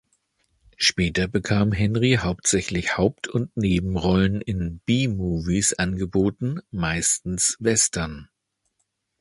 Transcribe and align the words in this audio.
Später 0.77 1.27
bekam 1.27 1.71
Henry 1.71 2.17
hauptsächlich 2.19 2.97
Haupt- 2.97 3.27
und 3.27 3.55
Nebenrollen 3.55 4.41
in 4.41 4.79
B-Movies 4.87 5.73
angeboten, 5.75 6.59
meistens 6.71 7.55
Western. 7.59 8.27